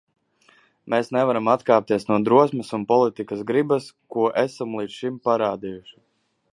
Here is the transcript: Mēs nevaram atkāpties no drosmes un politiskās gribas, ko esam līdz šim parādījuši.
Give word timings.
Mēs 0.93 1.11
nevaram 1.15 1.49
atkāpties 1.53 2.07
no 2.13 2.17
drosmes 2.29 2.73
un 2.79 2.87
politiskās 2.95 3.45
gribas, 3.53 3.91
ko 4.17 4.27
esam 4.49 4.77
līdz 4.81 5.01
šim 5.03 5.25
parādījuši. 5.29 5.97